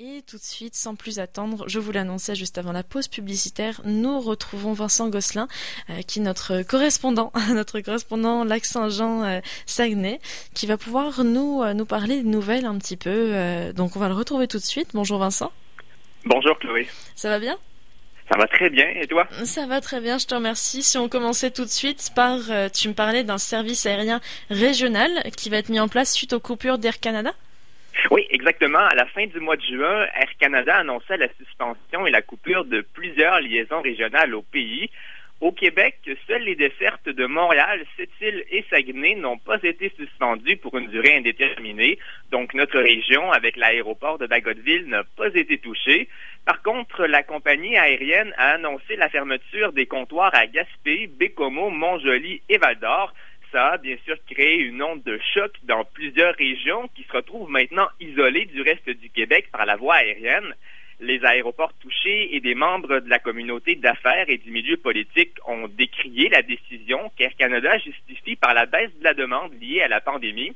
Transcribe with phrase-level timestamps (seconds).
[0.00, 3.80] Et tout de suite, sans plus attendre, je vous l'annonçais juste avant la pause publicitaire,
[3.84, 5.46] nous retrouvons Vincent Gosselin,
[5.88, 11.86] euh, qui est notre correspondant, notre correspondant Lac-Saint-Jean-Saguenay, euh, qui va pouvoir nous, euh, nous
[11.86, 13.72] parler des nouvelles un petit peu.
[13.72, 14.88] donc on va le retrouver tout de suite.
[14.94, 15.52] Bonjour Vincent.
[16.24, 16.88] Bonjour Chloé.
[17.14, 17.56] Ça va bien?
[18.28, 19.28] Ça va très bien, et toi?
[19.44, 20.82] Ça va très bien, je te remercie.
[20.82, 22.40] Si on commençait tout de suite par,
[22.72, 24.20] tu me parlais d'un service aérien
[24.50, 27.32] régional qui va être mis en place suite aux coupures d'Air Canada?
[28.14, 28.78] Oui, exactement.
[28.78, 32.64] À la fin du mois de juin, Air Canada annonçait la suspension et la coupure
[32.64, 34.88] de plusieurs liaisons régionales au pays.
[35.40, 35.96] Au Québec,
[36.28, 41.16] seules les dessertes de Montréal, Sept-Îles et Saguenay n'ont pas été suspendues pour une durée
[41.16, 41.98] indéterminée.
[42.30, 46.08] Donc, notre région, avec l'aéroport de Bagotville, n'a pas été touchée.
[46.46, 52.42] Par contre, la compagnie aérienne a annoncé la fermeture des comptoirs à Gaspé, Bécomo, Montjoli
[52.48, 53.12] et Val-d'Or
[53.54, 57.88] a bien sûr créé une onde de choc dans plusieurs régions qui se retrouvent maintenant
[58.00, 60.54] isolées du reste du Québec par la voie aérienne.
[61.00, 65.68] Les aéroports touchés et des membres de la communauté d'affaires et du milieu politique ont
[65.68, 70.00] décrié la décision qu'Air Canada justifie par la baisse de la demande liée à la
[70.00, 70.54] pandémie.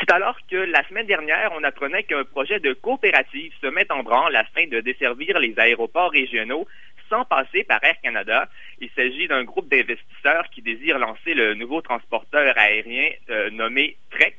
[0.00, 4.02] C'est alors que la semaine dernière, on apprenait qu'un projet de coopérative se met en
[4.02, 6.66] branle afin de desservir les aéroports régionaux
[7.08, 8.48] sans passer par Air Canada.
[8.80, 14.36] Il s'agit d'un groupe d'investisseurs qui désire lancer le nouveau transporteur aérien euh, nommé TREC.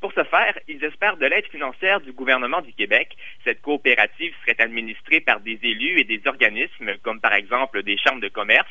[0.00, 3.16] Pour ce faire, ils espèrent de l'aide financière du gouvernement du Québec.
[3.44, 8.20] Cette coopérative serait administrée par des élus et des organismes, comme par exemple des chambres
[8.20, 8.66] de commerce,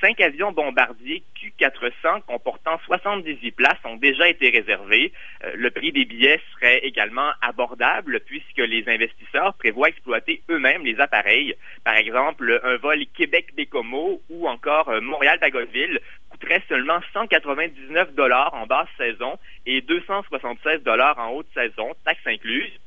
[0.00, 5.12] cinq avions bombardiers Q400 comportant 78 places ont déjà été réservés.
[5.44, 10.98] Euh, le prix des billets serait également abordable puisque les investisseurs prévoient exploiter eux-mêmes les
[11.00, 11.54] appareils.
[11.84, 18.88] Par exemple, un vol Québec-Bécomo ou encore euh, Montréal-Bagotville coûterait seulement 199 dollars en basse
[18.96, 22.78] saison et 276 dollars en haute saison, taxes incluses.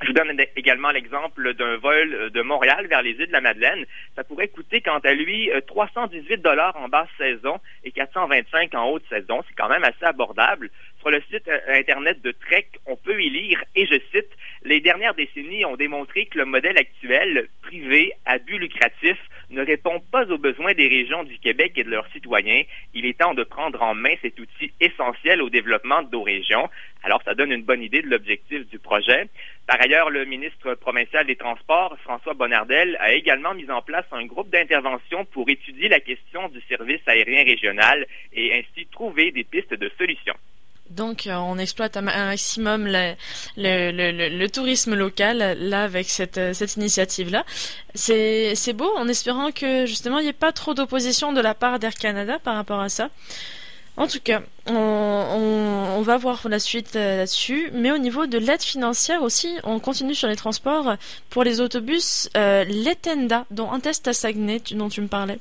[0.00, 3.40] Je vous donne également l'exemple d'un vol euh, de Montréal vers les îles de la
[3.40, 3.84] Madeleine.
[4.14, 8.90] Ça pourrait coûter, quant à lui, 318 euh, dollars en basse saison et 425 en
[8.90, 9.42] haute saison.
[9.48, 10.70] C'est quand même assez abordable.
[11.00, 14.28] Sur le site euh, Internet de Trek, on peut y lire, et je cite,
[14.64, 19.16] Les dernières décennies ont démontré que le modèle actuel, privé, à but lucratif,
[19.50, 22.62] ne répond pas aux besoins des régions du Québec et de leurs citoyens.
[22.94, 26.68] Il est temps de prendre en main cet outil essentiel au développement de nos régions.
[27.04, 29.28] Alors, ça donne une bonne idée de l'objectif du projet.
[29.68, 34.26] Par ailleurs, le ministre provincial des Transports, François Bonnardel, a également mis en place un
[34.26, 39.74] groupe d'intervention pour étudier la question du service aérien régional et ainsi trouver des pistes
[39.74, 40.36] de solutions.
[40.98, 42.88] Donc, euh, on exploite un maximum
[43.56, 47.44] le, tourisme local, là, avec cette, euh, cette initiative-là.
[47.94, 51.78] C'est beau, en espérant que, justement, il n'y ait pas trop d'opposition de la part
[51.78, 53.10] d'Air Canada par rapport à ça.
[53.96, 57.70] En tout cas, on, on, va voir la suite euh, là-dessus.
[57.72, 60.94] Mais au niveau de l'aide financière aussi, on continue sur les transports.
[61.30, 65.38] Pour les autobus, euh, l'Etenda, dont un test à Saguenay, dont tu me parlais.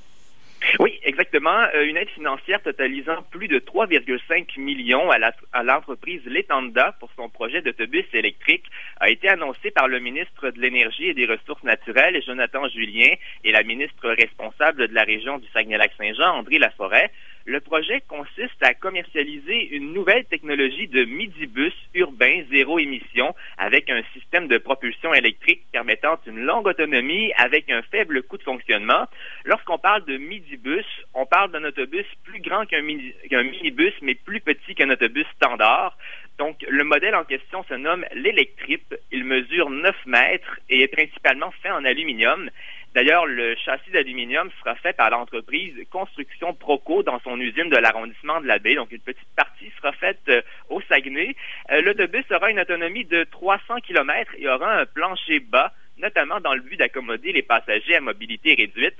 [0.79, 1.65] Oui, exactement.
[1.73, 7.61] Euh, une aide financière totalisant plus de 3,5 millions à l'entreprise Letanda pour son projet
[7.61, 8.65] d'autobus électrique
[8.99, 13.13] a été annoncée par le ministre de l'Énergie et des Ressources naturelles, Jonathan Julien,
[13.43, 17.11] et la ministre responsable de la région du Saguenay-Lac-Saint-Jean, André Laforêt.
[17.49, 24.01] Le projet consiste à commercialiser une nouvelle technologie de midibus urbain zéro émission avec un
[24.11, 29.05] système de propulsion électrique permettant une longue autonomie avec un faible coût de fonctionnement.
[29.45, 34.75] Lorsqu'on parle de midibus, on parle d'un autobus plus grand qu'un minibus, mais plus petit
[34.75, 35.97] qu'un autobus standard.
[36.39, 38.93] Donc, le modèle en question se nomme l'Electrip.
[39.13, 42.49] Il mesure 9 mètres et est principalement fait en aluminium.
[42.97, 48.41] D'ailleurs, le châssis d'aluminium sera fait par l'entreprise Construction Proco dans son usine de l'arrondissement
[48.41, 48.73] de la baie.
[48.73, 51.35] Donc, une petite partie sera faite euh, au Saguenay.
[51.69, 56.55] Euh, l'autobus aura une autonomie de 300 km et aura un plancher bas, notamment dans
[56.55, 58.97] le but d'accommoder les passagers à mobilité réduite.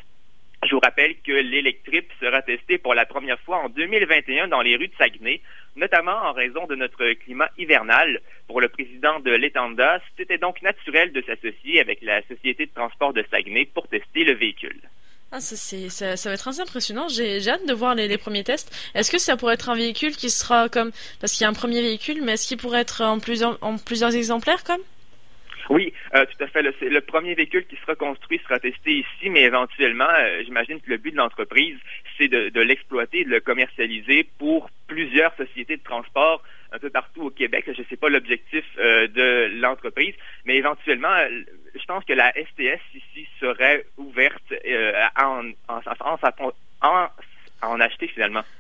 [0.67, 4.75] Je vous rappelle que l'électrique sera testé pour la première fois en 2021 dans les
[4.75, 5.39] rues de Saguenay,
[5.77, 8.19] notamment en raison de notre climat hivernal.
[8.47, 13.13] Pour le président de l'Étanda, c'était donc naturel de s'associer avec la Société de transport
[13.13, 14.81] de Saguenay pour tester le véhicule.
[15.31, 17.07] Ah, ça, ça, va être assez impressionnant.
[17.07, 18.73] J'ai hâte de voir les, premiers tests.
[18.93, 20.91] Est-ce que ça pourrait être un véhicule qui sera comme...
[21.21, 23.77] Parce qu'il y a un premier véhicule, mais est-ce qu'il pourrait être en plusieurs, en
[23.77, 24.81] plusieurs exemplaires comme?
[25.69, 26.61] Oui, euh, tout à fait.
[26.61, 30.89] Le, le, premier véhicule qui sera construit sera testé ici, mais éventuellement, euh, j'imagine que
[30.89, 31.77] le but de l'entreprise,
[32.17, 36.41] c'est de, de l'exploiter, de le commercialiser pour plusieurs sociétés de transport
[36.71, 37.65] un peu partout au Québec.
[37.67, 40.15] Je ne sais pas l'objectif euh, de l'entreprise,
[40.45, 41.15] mais éventuellement,
[41.75, 44.53] je pense que la STS ici serait ouverte
[45.17, 46.47] en, en, en,
[46.81, 47.09] en
[47.61, 48.05] à en acheter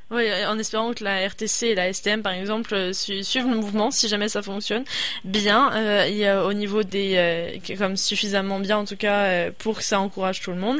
[0.09, 3.91] Oui, en espérant que la RTC et la STM, par exemple, euh, suivent le mouvement,
[3.91, 4.85] si jamais ça fonctionne
[5.25, 9.77] bien, euh, a, au niveau des, euh, comme suffisamment bien en tout cas, euh, pour
[9.77, 10.79] que ça encourage tout le monde.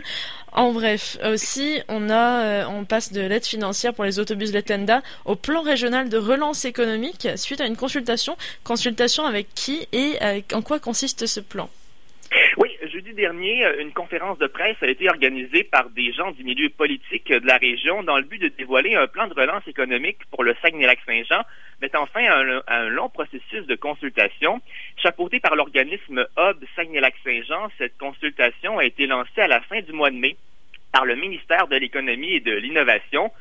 [0.53, 5.35] En bref, aussi, on a, on passe de l'aide financière pour les autobus Letenda au
[5.35, 8.37] plan régional de relance économique suite à une consultation.
[8.63, 10.17] Consultation avec qui et
[10.53, 11.69] en quoi consiste ce plan?
[12.97, 16.67] Jeudi dernier, euh, une conférence de presse a été organisée par des gens du milieu
[16.69, 20.43] politique de la région dans le but de dévoiler un plan de relance économique pour
[20.43, 21.43] le Saguenay-Lac-Saint-Jean,
[21.79, 24.61] mettant fin à un, long processus de consultation.
[24.97, 30.09] Chapeauté par l'organisme Hub Saguenay-Lac-Saint-Jean, cette consultation a été lancée à la fin du mois
[30.09, 30.35] de mai
[30.91, 33.31] par le ministère de l'Économie et de l'Innovation.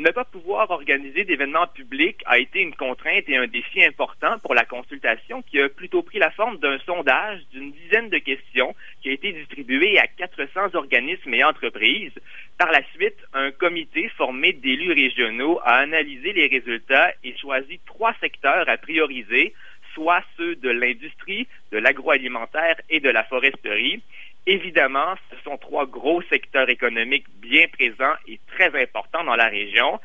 [0.00, 4.54] Ne pas pouvoir organiser d'événements publics a été une contrainte et un défi important pour
[4.54, 9.10] la consultation qui a plutôt pris la forme d'un sondage d'une dizaine de questions qui
[9.10, 12.18] a été distribué à 400 organismes et entreprises.
[12.56, 18.14] Par la suite, un comité formé d'élus régionaux a analysé les résultats et choisi trois
[18.22, 19.52] secteurs à prioriser,
[19.94, 24.02] soit ceux de l'industrie, de l'agroalimentaire et de la foresterie.
[24.46, 30.00] Évidemment, ce sont trois gros secteurs économiques bien présents et très importants dans la région.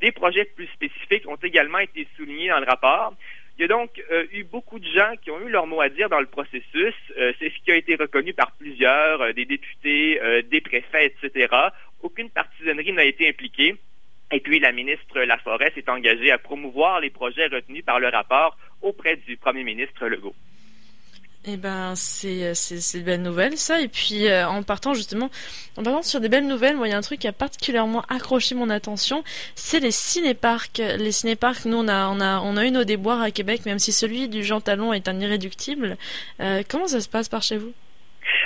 [0.00, 3.14] Des projets plus spécifiques ont également été soulignés dans le rapport.
[3.58, 5.88] Il y a donc euh, eu beaucoup de gens qui ont eu leur mot à
[5.88, 6.94] dire dans le processus.
[7.16, 11.48] Euh, c'est ce qui a été reconnu par plusieurs, euh, des députés, des préfets, etc.
[12.00, 13.74] Aucune partisanerie n'a été impliquée.
[14.30, 18.56] Et puis, la ministre Laforêt s'est engagée à promouvoir les projets retenus par le rapport
[18.82, 20.34] auprès du premier ministre Legault.
[21.50, 23.80] Eh ben, c'est c'est belle nouvelle ça.
[23.80, 25.30] Et puis euh, en partant justement,
[25.76, 28.02] en partant sur des belles nouvelles, moi il y a un truc qui a particulièrement
[28.08, 29.22] accroché mon attention,
[29.54, 30.78] c'est les cinéparcs.
[30.78, 33.78] Les cinéparcs, nous on a on a on a eu nos déboires à Québec, même
[33.78, 35.96] si celui du Jean Talon est un irréductible.
[36.40, 37.72] Euh, comment ça se passe par chez vous?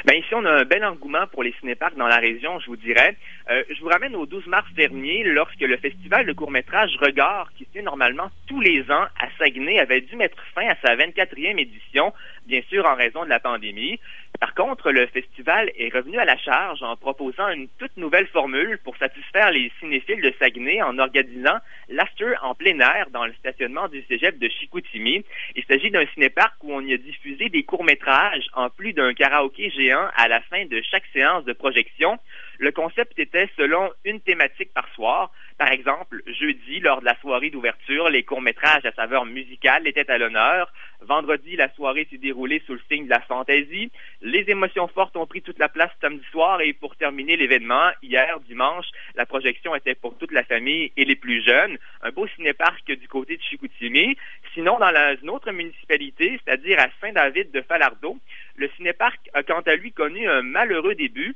[0.05, 2.77] Ben ici, on a un bel engouement pour les cinéparcs dans la région, je vous
[2.77, 3.17] dirais.
[3.51, 7.65] Euh, je vous ramène au 12 mars dernier, lorsque le festival de court-métrage Regard, qui
[7.65, 11.59] se fait normalement tous les ans à Saguenay, avait dû mettre fin à sa 24e
[11.59, 12.13] édition,
[12.47, 13.99] bien sûr en raison de la pandémie.
[14.41, 18.79] Par contre, le festival est revenu à la charge en proposant une toute nouvelle formule
[18.83, 21.59] pour satisfaire les cinéphiles de Saguenay en organisant
[21.89, 25.25] l'after en plein air dans le stationnement du cégep de Chicoutimi.
[25.55, 29.71] Il s'agit d'un cinéparc où on y a diffusé des courts-métrages en plus d'un karaoké
[29.71, 32.19] géant à la fin de chaque séance de projection.
[32.63, 35.33] Le concept était selon une thématique par soir.
[35.59, 40.17] Par exemple, jeudi, lors de la soirée d'ouverture, les courts-métrages à saveur musicale étaient à
[40.17, 40.73] l'honneur.
[41.01, 43.91] Vendredi, la soirée s'est déroulée sous le signe de la fantaisie.
[44.21, 48.39] Les émotions fortes ont pris toute la place samedi soir et pour terminer l'événement, hier,
[48.47, 48.87] dimanche,
[49.17, 51.79] la projection était pour toute la famille et les plus jeunes.
[52.03, 54.17] Un beau cinéparc du côté de Chicoutimi.
[54.55, 58.19] Sinon, dans une autre municipalité, c'est-à-dire à Saint-David de Falardeau,
[58.55, 61.35] le cinéparc a quant à lui connu un malheureux début.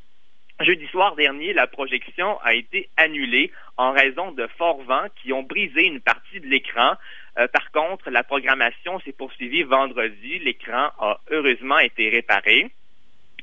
[0.60, 5.42] Jeudi soir dernier, la projection a été annulée en raison de forts vents qui ont
[5.42, 6.94] brisé une partie de l'écran.
[7.38, 10.38] Euh, par contre, la programmation s'est poursuivie vendredi.
[10.38, 12.70] L'écran a heureusement été réparé.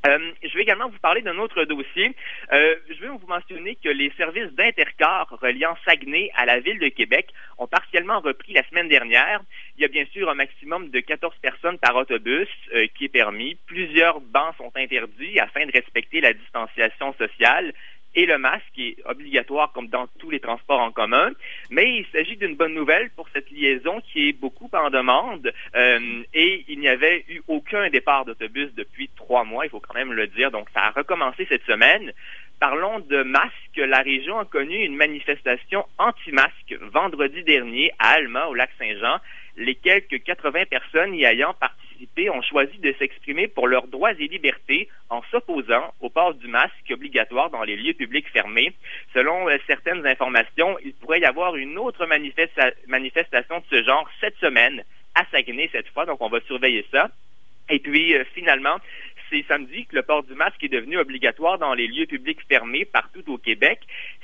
[0.05, 2.13] Euh, je vais également vous parler d'un autre dossier.
[2.51, 6.89] Euh, je vais vous mentionner que les services d'intercar reliant Saguenay à la ville de
[6.89, 7.27] Québec
[7.57, 9.41] ont partiellement repris la semaine dernière.
[9.77, 13.09] Il y a bien sûr un maximum de 14 personnes par autobus euh, qui est
[13.09, 13.55] permis.
[13.65, 17.73] Plusieurs bancs sont interdits afin de respecter la distanciation sociale
[18.15, 21.31] et le masque est obligatoire comme dans tous les transports en commun.
[21.69, 26.23] Mais il s'agit d'une bonne nouvelle pour cette liaison qui est beaucoup en demande euh,
[26.33, 30.13] et il n'y avait eu aucun départ d'autobus depuis trois mois, il faut quand même
[30.13, 30.51] le dire.
[30.51, 32.11] Donc ça a recommencé cette semaine.
[32.59, 33.51] Parlons de masques.
[33.75, 39.17] La région a connu une manifestation anti-masque vendredi dernier à Alma, au lac Saint-Jean.
[39.55, 44.27] Les quelques 80 personnes y ayant participé ont choisi de s'exprimer pour leurs droits et
[44.27, 48.73] libertés en s'opposant au port du masque obligatoire dans les lieux publics fermés.
[49.13, 54.37] Selon euh, certaines informations, il pourrait y avoir une autre manifestation de ce genre cette
[54.37, 54.83] semaine
[55.15, 57.09] à Saguenay cette fois, donc on va surveiller ça.
[57.69, 58.77] Et puis, euh, finalement,
[59.33, 62.85] c'est samedi que le port du masque est devenu obligatoire dans les lieux publics fermés
[62.85, 63.79] partout au Québec.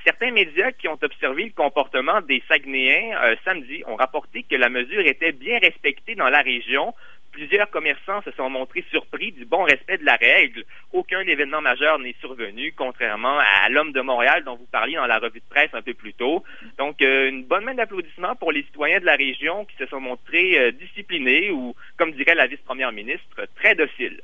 [0.05, 4.69] Certains médias qui ont observé le comportement des Saguenayens euh, samedi ont rapporté que la
[4.69, 6.93] mesure était bien respectée dans la région,
[7.31, 10.63] Plusieurs commerçants se sont montrés surpris du bon respect de la règle.
[10.91, 15.19] Aucun événement majeur n'est survenu, contrairement à l'homme de Montréal dont vous parliez dans la
[15.19, 16.43] revue de presse un peu plus tôt.
[16.77, 20.01] Donc, euh, une bonne main d'applaudissement pour les citoyens de la région qui se sont
[20.01, 24.21] montrés euh, disciplinés ou, comme dirait la vice-première ministre, très dociles.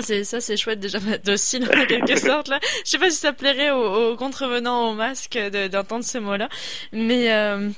[0.00, 2.58] C'est ça, c'est chouette déjà docile en quelque sorte là.
[2.84, 5.38] Je sais pas si ça plairait aux, contrevenants au masque
[5.70, 6.48] d'entendre ce mot-là,
[6.92, 7.68] mais euh,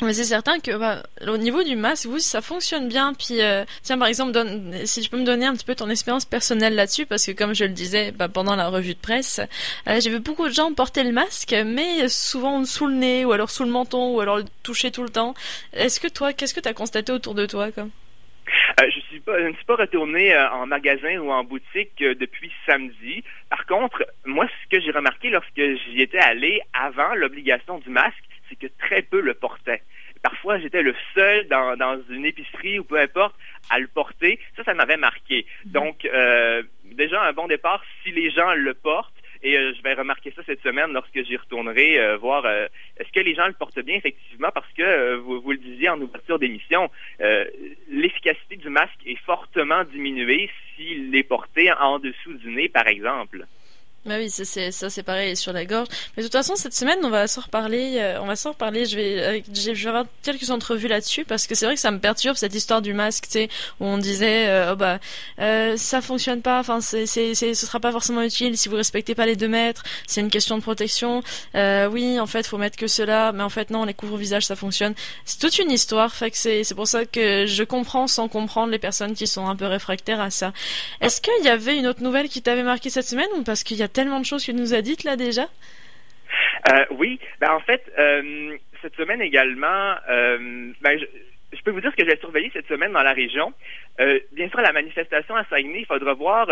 [0.00, 3.14] Mais c'est certain que bah, au niveau du masque, vous, ça fonctionne bien.
[3.14, 5.88] Puis euh, tiens, par exemple, donne, si je peux me donner un petit peu ton
[5.90, 9.40] expérience personnelle là-dessus, parce que comme je le disais bah, pendant la revue de presse,
[9.88, 13.32] euh, j'ai vu beaucoup de gens porter le masque, mais souvent sous le nez ou
[13.32, 15.34] alors sous le menton ou alors le toucher tout le temps.
[15.72, 17.90] Est-ce que toi, qu'est-ce que tu as constaté autour de toi comme?
[18.80, 22.14] Je, suis pas, je ne suis pas retourné euh, en magasin ou en boutique euh,
[22.14, 23.24] depuis samedi.
[23.50, 28.24] Par contre, moi, ce que j'ai remarqué lorsque j'y étais allé avant l'obligation du masque,
[28.48, 29.82] c'est que très peu le portaient.
[30.22, 33.34] Parfois, j'étais le seul dans, dans une épicerie ou peu importe
[33.70, 34.38] à le porter.
[34.56, 35.46] Ça, ça m'avait marqué.
[35.66, 35.72] Mhm.
[35.72, 36.08] Donc,
[36.84, 40.42] déjà, un bon départ, si les gens le portent, et euh, je vais remarquer ça
[40.44, 42.66] cette semaine lorsque j'y retournerai, euh, voir euh,
[42.98, 46.00] est-ce que les gens le portent bien effectivement, parce que vous, vous, le disiez en
[46.00, 46.90] ouverture d'émission,
[47.88, 53.46] l'efficacité du masque est fortement diminuée s'il est porté en dessous du nez, par exemple.
[54.04, 55.86] Bah oui, c'est ça c'est pareil sur la gorge.
[56.16, 57.98] Mais de toute façon, cette semaine, on va s'en reparler.
[57.98, 58.84] Euh, on va s'en reparler.
[58.84, 62.00] Je vais, je vais avoir quelques entrevues là-dessus parce que c'est vrai que ça me
[62.00, 64.98] perturbe cette histoire du masque, tu sais, où on disait, euh, oh bah,
[65.38, 66.58] euh, ça fonctionne pas.
[66.58, 69.46] Enfin, c'est, c'est, c'est, ce sera pas forcément utile si vous respectez pas les deux
[69.46, 69.84] mètres.
[70.08, 71.22] C'est une question de protection.
[71.54, 74.56] Euh, oui, en fait, faut mettre que cela, mais en fait non, les couvre-visages ça
[74.56, 74.94] fonctionne.
[75.24, 76.12] C'est toute une histoire.
[76.12, 79.46] Fait que c'est, c'est pour ça que je comprends sans comprendre les personnes qui sont
[79.46, 80.52] un peu réfractaires à ça.
[81.00, 83.76] Est-ce qu'il y avait une autre nouvelle qui t'avait marqué cette semaine ou parce qu'il
[83.76, 85.46] y a tellement de choses que nous a dites là déjà?
[86.72, 91.92] Euh, oui, ben en fait, euh, cette semaine également, euh, ben, je, peux vous dire
[91.96, 93.52] ce que j'ai surveillé cette semaine dans la région.
[94.32, 96.46] bien sûr, la manifestation à Saguenay, il faudra voir,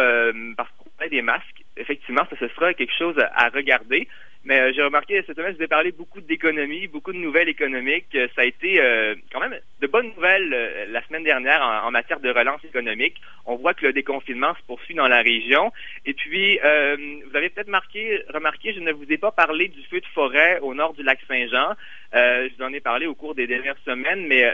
[0.56, 4.08] parce qu'on a des masques, effectivement, ça ce sera quelque chose à regarder.
[4.42, 7.50] Mais euh, j'ai remarqué cette semaine, je vous ai parlé beaucoup d'économie, beaucoup de nouvelles
[7.50, 8.06] économiques.
[8.14, 12.20] Euh, ça a été euh, quand même de bonnes nouvelles la semaine dernière en, matière
[12.20, 13.20] de relance économique.
[13.44, 15.72] On voit que le déconfinement se poursuit dans la région.
[16.06, 20.00] Et puis, vous avez peut-être marqué, remarqué, je ne vous ai pas parlé du feu
[20.00, 21.74] de forêt au nord du lac Saint-Jean.
[22.12, 24.44] je vous en ai parlé au cours des dernières semaines, mais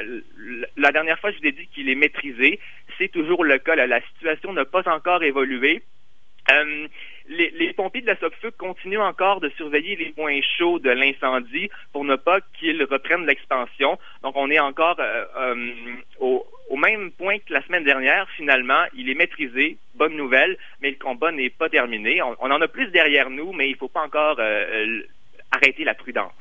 [0.77, 2.59] la dernière fois, je vous ai dit qu'il est maîtrisé.
[2.99, 3.75] C'est toujours le cas.
[3.75, 5.83] La situation n'a pas encore évolué.
[6.51, 6.89] Euh,
[7.29, 12.05] les, pompiers de la SOCFE continuent encore de surveiller les points chauds de l'incendie pour
[12.05, 13.99] ne pas qu'ils reprennent l'expansion.
[14.23, 15.73] Donc, on est encore euh, euh,
[16.21, 18.29] au, même point que la semaine dernière.
[18.37, 19.77] Finalement, il est maîtrisé.
[19.95, 22.23] Bonne nouvelle, mais le combat n'est pas terminé.
[22.23, 24.39] On, en a plus derrière nous, mais il ne faut pas encore
[25.51, 26.33] arrêter la prudence.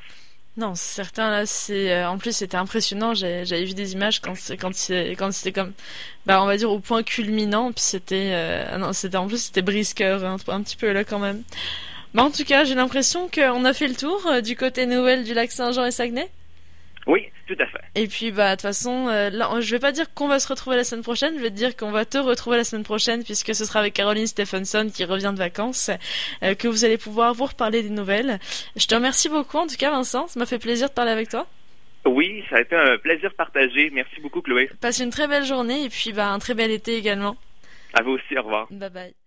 [0.57, 3.13] Non, certains là, c'est euh, en plus c'était impressionnant.
[3.13, 4.71] J'avais vu des images quand quand
[5.17, 5.74] quand c'était comme,
[6.25, 7.74] bah on va dire au point culminant.
[7.74, 11.03] Puis c'était, euh, ah non, c'était en plus c'était brisqueur un, un, petit peu là
[11.03, 11.43] quand même.
[12.13, 15.25] Mais en tout cas, j'ai l'impression qu'on a fait le tour euh, du côté nouvelle
[15.25, 16.29] du lac Saint-Jean et Saguenay.
[17.05, 17.85] Oui, tout à fait.
[17.96, 20.50] Et puis, bah, de toute façon, euh, là, je vais pas dire qu'on va se
[20.50, 23.24] retrouver la semaine prochaine, je vais te dire qu'on va te retrouver la semaine prochaine,
[23.24, 25.90] puisque ce sera avec Caroline Stephenson qui revient de vacances,
[26.44, 28.40] euh, que vous allez pouvoir vous reparler des nouvelles.
[28.75, 31.30] Je te remercie beaucoup, en tout cas, Vincent, ça m'a fait plaisir de parler avec
[31.30, 31.48] toi.
[32.06, 33.90] Oui, ça a été un plaisir partagé.
[33.92, 34.70] Merci beaucoup, Chloé.
[34.82, 37.38] Passe une très belle journée et puis, bah, un très bel été également.
[37.94, 38.68] À vous aussi, au revoir.
[38.72, 39.25] Bye bye.